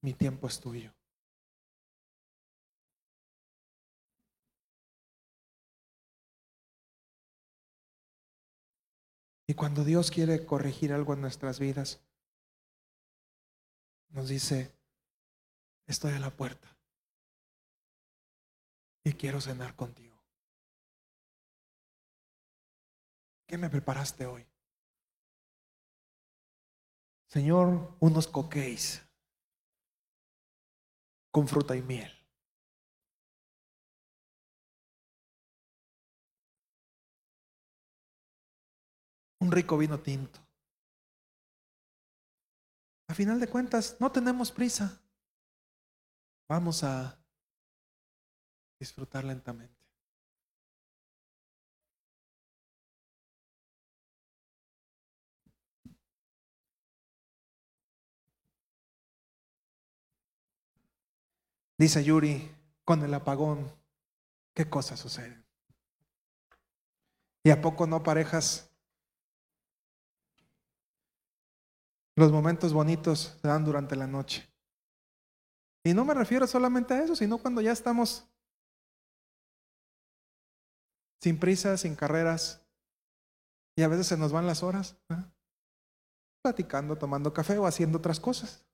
[0.00, 0.92] mi tiempo es tuyo.
[9.46, 12.00] Y cuando Dios quiere corregir algo en nuestras vidas,
[14.08, 14.72] nos dice,
[15.86, 16.74] estoy a la puerta
[19.04, 20.14] y quiero cenar contigo.
[23.46, 24.46] ¿Qué me preparaste hoy?
[27.28, 29.02] Señor, unos coquéis
[31.30, 32.23] con fruta y miel.
[39.44, 40.40] Un rico vino tinto.
[43.08, 45.02] A final de cuentas, no tenemos prisa.
[46.48, 47.22] Vamos a
[48.80, 49.84] disfrutar lentamente.
[61.76, 62.50] Dice Yuri,
[62.82, 63.70] con el apagón,
[64.54, 65.44] ¿qué cosas suceden?
[67.42, 68.73] ¿Y a poco no parejas?
[72.16, 74.48] Los momentos bonitos se dan durante la noche.
[75.84, 78.26] Y no me refiero solamente a eso, sino cuando ya estamos
[81.20, 82.64] sin prisa, sin carreras,
[83.76, 84.96] y a veces se nos van las horas,
[86.42, 88.64] platicando, tomando café o haciendo otras cosas.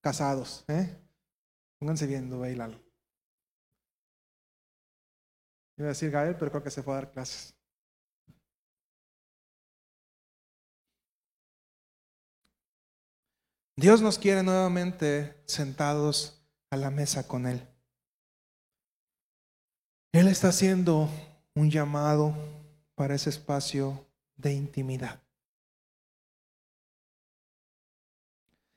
[0.00, 0.96] Casados, ¿eh?
[1.80, 2.78] Pónganse viendo, bailalo.
[5.76, 7.57] Iba a decir Gael, pero creo que se fue a dar clases.
[13.78, 17.64] Dios nos quiere nuevamente sentados a la mesa con Él.
[20.10, 21.08] Él está haciendo
[21.54, 22.34] un llamado
[22.96, 24.04] para ese espacio
[24.34, 25.22] de intimidad.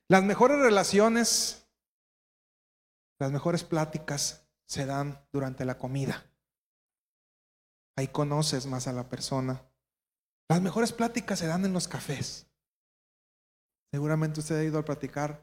[0.08, 1.66] Las mejores relaciones
[3.18, 6.26] las mejores pláticas se dan durante la comida.
[7.95, 9.64] Ahí conoces más a la persona.
[10.47, 12.51] Las mejores pláticas se dan en los cafés.
[13.92, 15.42] Seguramente usted ha ido a platicar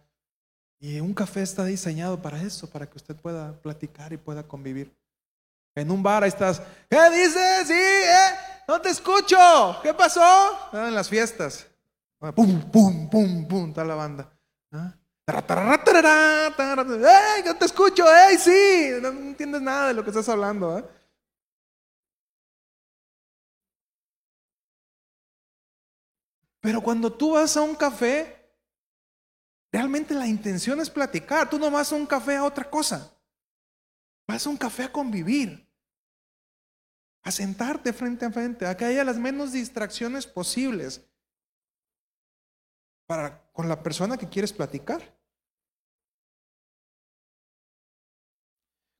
[0.80, 4.96] y un café está diseñado para eso, para que usted pueda platicar y pueda convivir.
[5.74, 7.66] En un bar ahí estás, ¿qué dices?
[7.66, 8.34] Sí, ¿eh?
[8.66, 9.36] No te escucho.
[9.82, 10.22] ¿Qué pasó?
[10.22, 11.66] Ah, en las fiestas.
[12.34, 14.30] Pum, pum, pum, pum, está la banda.
[14.72, 14.94] ¿Ah?
[15.28, 18.04] ¡Ey, yo te escucho!
[18.10, 18.90] ¡Ey, sí!
[19.02, 20.78] No entiendes nada de lo que estás hablando.
[20.78, 20.84] ¿eh?
[26.60, 28.37] Pero cuando tú vas a un café,
[29.72, 31.48] realmente la intención es platicar.
[31.48, 33.12] Tú no vas a un café a otra cosa.
[34.26, 35.66] Vas a un café a convivir.
[37.22, 41.02] A sentarte frente a frente, a que haya las menos distracciones posibles
[43.06, 45.18] para, con la persona que quieres platicar.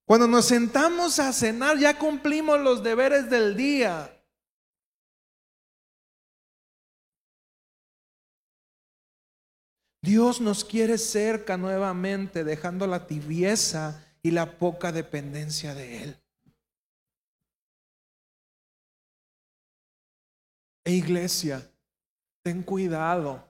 [0.05, 4.18] Cuando nos sentamos a cenar ya cumplimos los deberes del día.
[10.09, 16.23] Dios nos quiere cerca nuevamente, dejando la tibieza y la poca dependencia de Él.
[20.85, 21.71] E iglesia,
[22.43, 23.47] ten cuidado.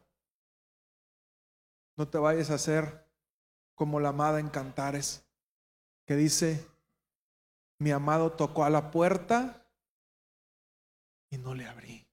[1.97, 3.09] No te vayas a hacer
[3.77, 5.25] como la amada en Cantares
[6.07, 6.67] que dice,
[7.79, 9.65] mi amado tocó a la puerta
[11.31, 12.05] y no le abrí.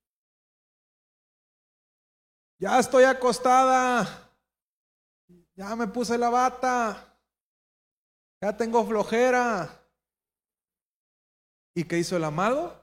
[2.60, 4.25] Ya estoy acostada,
[5.56, 7.18] ya me puse la bata,
[8.42, 9.82] ya tengo flojera.
[11.74, 12.82] ¿Y qué hizo el amado?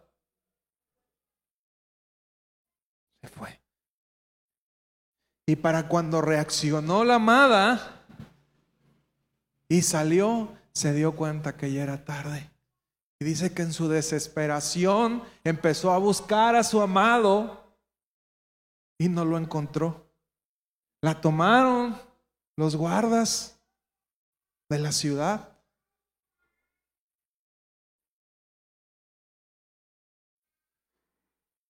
[3.22, 3.60] Se fue.
[5.46, 8.04] Y para cuando reaccionó la amada
[9.68, 12.50] y salió, se dio cuenta que ya era tarde.
[13.18, 17.76] Y dice que en su desesperación empezó a buscar a su amado
[18.98, 20.06] y no lo encontró.
[21.00, 22.11] La tomaron
[22.62, 23.60] los guardas
[24.70, 25.58] de la ciudad.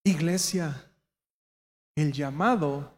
[0.03, 0.93] Iglesia,
[1.95, 2.93] el llamado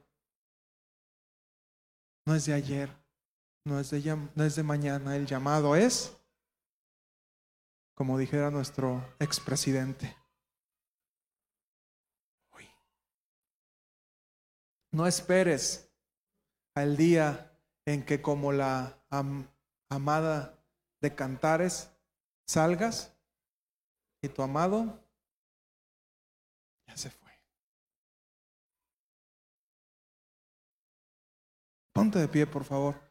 [2.25, 2.89] no es de ayer,
[3.63, 6.17] no es de, no es de mañana, el llamado es,
[7.93, 10.17] como dijera nuestro expresidente,
[12.51, 12.67] hoy.
[14.91, 15.89] No esperes
[16.75, 17.53] al día
[17.86, 18.97] en que como la
[19.89, 20.57] amada
[21.01, 21.91] de Cantares
[22.47, 23.15] salgas
[24.21, 24.99] y tu amado
[26.88, 27.31] ya se fue.
[31.93, 33.04] Ponte de pie, por favor.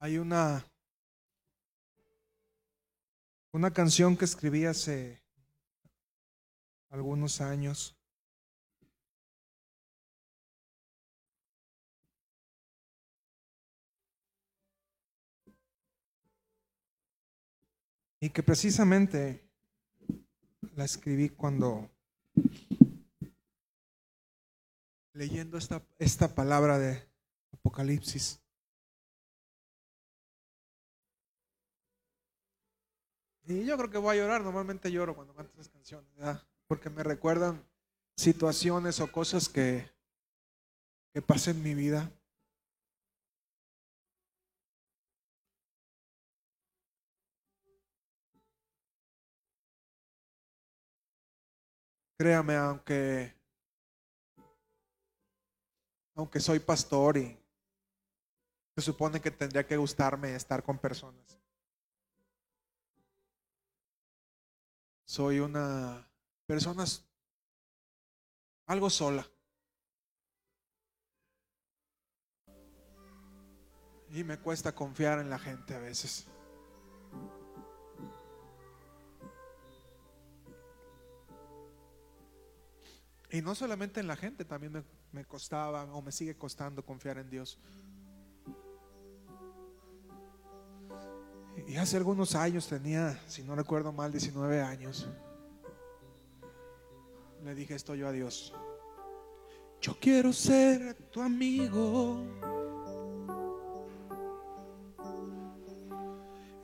[0.00, 0.64] Hay una,
[3.50, 5.20] una canción que escribí hace
[6.90, 7.96] algunos años.
[18.20, 19.48] Y que precisamente
[20.76, 21.90] la escribí cuando
[25.12, 27.02] leyendo esta, esta palabra de
[27.52, 28.40] Apocalipsis.
[33.48, 36.10] Y yo creo que voy a llorar, normalmente lloro cuando canto esas canciones,
[36.66, 37.66] porque me recuerdan
[38.14, 39.90] situaciones o cosas que,
[41.14, 42.12] que pasé en mi vida.
[52.18, 53.34] Créame, aunque
[56.16, 57.38] aunque soy pastor y
[58.76, 61.47] se supone que tendría que gustarme estar con personas.
[65.08, 66.06] Soy una
[66.44, 66.84] persona
[68.66, 69.26] algo sola.
[74.10, 76.26] Y me cuesta confiar en la gente a veces.
[83.30, 87.16] Y no solamente en la gente, también me, me, costaba o me sigue costando confiar
[87.16, 87.58] en Dios.
[91.68, 95.06] Y hace algunos años tenía, si no recuerdo mal, 19 años.
[97.44, 98.54] Le dije esto yo a Dios.
[99.78, 102.24] Yo quiero ser tu amigo.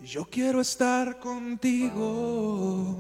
[0.01, 2.97] Yo quiero estar contigo.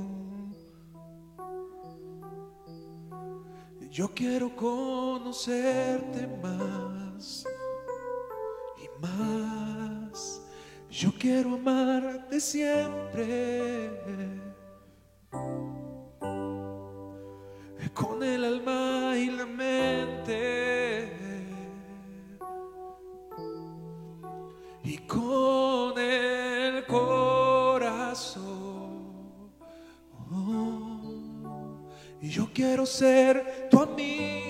[3.90, 7.46] Yo quiero conocerte más
[8.76, 9.53] y más.
[10.97, 13.90] Yo quiero amarte siempre.
[17.92, 21.12] Con el alma y la mente.
[24.84, 28.45] Y con el corazón.
[32.20, 34.45] y yo quiero ser tu amigo.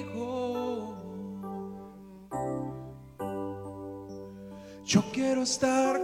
[4.84, 6.03] Yo quiero estar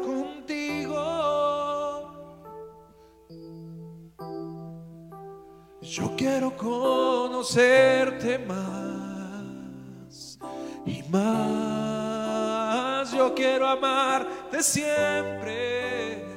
[6.60, 10.38] conocerte más
[10.84, 11.80] y más.
[13.12, 16.29] Yo quiero amarte siempre.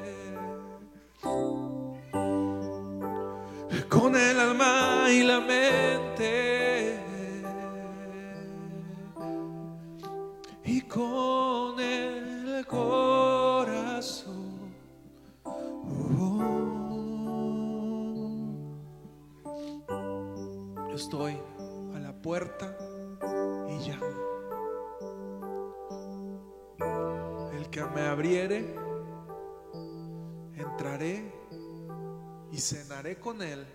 [27.94, 28.76] Me abriere,
[30.56, 31.32] entraré
[32.52, 33.66] y cenaré con él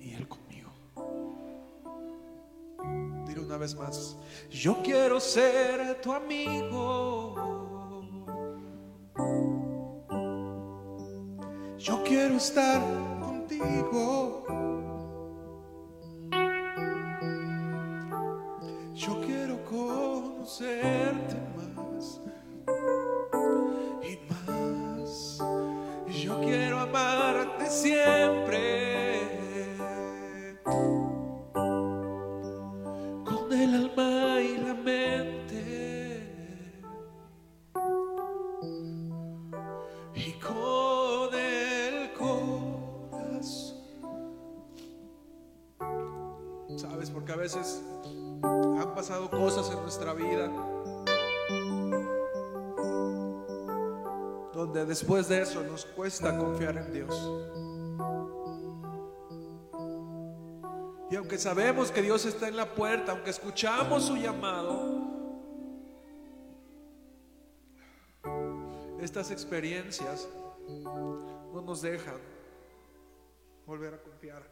[0.00, 0.70] y él conmigo.
[3.26, 4.16] Diré una vez más,
[4.50, 7.52] yo quiero ser tu amigo.
[11.78, 12.80] Yo quiero estar
[13.20, 14.61] contigo.
[54.92, 57.14] Después de eso nos cuesta confiar en Dios.
[61.10, 65.00] Y aunque sabemos que Dios está en la puerta, aunque escuchamos su llamado,
[69.00, 70.28] estas experiencias
[70.68, 72.20] no nos dejan
[73.66, 74.42] volver a confiar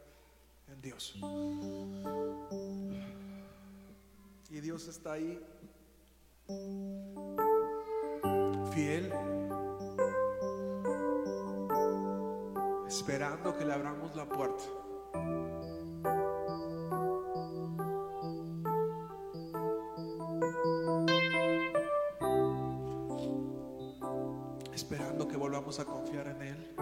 [0.68, 1.16] en Dios.
[4.49, 5.38] Y Dios está ahí,
[8.72, 9.12] fiel,
[12.91, 14.64] esperando que le abramos la puerta.
[24.74, 26.74] Esperando que volvamos a confiar en Él.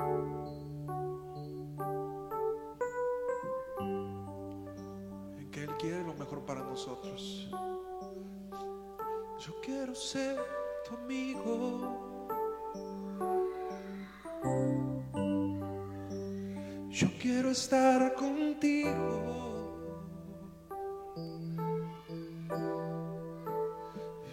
[5.39, 7.51] En que Él quiere lo mejor para nosotros.
[9.39, 10.39] Yo quiero ser
[10.89, 11.98] tu amigo.
[16.99, 18.91] Yo quiero estar contigo.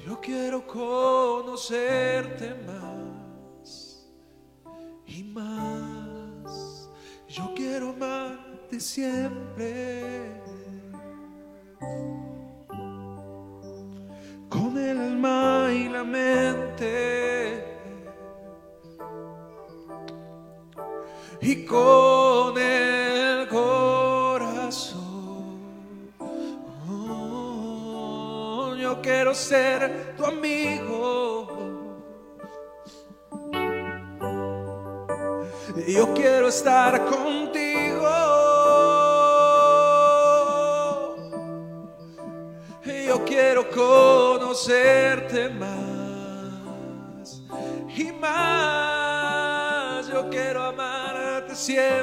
[0.03, 4.03] Yo quiero conocerte más
[5.05, 6.89] y más.
[7.27, 10.41] Yo quiero amarte siempre.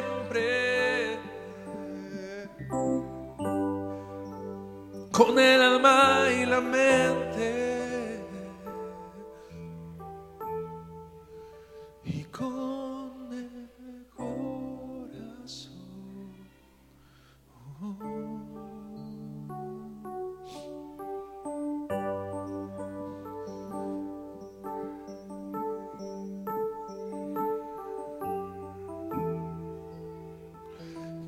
[0.03, 0.62] Amarte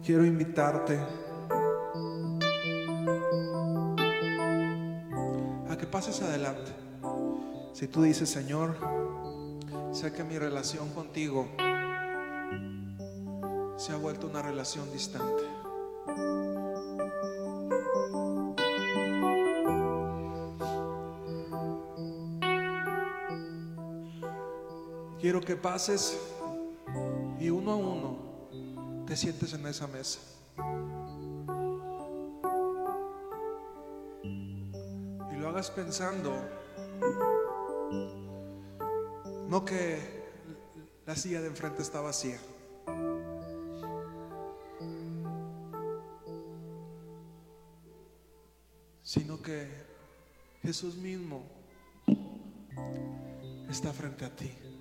[0.05, 1.01] Quiero invitarte
[5.71, 6.73] a que pases adelante.
[7.73, 8.77] Si tú dices, Señor,
[9.93, 11.49] sé que mi relación contigo
[13.79, 15.43] se ha vuelto una relación distante.
[25.19, 26.34] Quiero que pases
[29.15, 30.19] te sientes en esa mesa.
[35.31, 36.33] Y lo hagas pensando,
[39.47, 40.25] no que
[41.07, 42.41] la silla de enfrente está vacía.
[49.05, 49.69] Sino que
[50.61, 51.45] Jesús mismo
[53.71, 54.74] está frente a ti.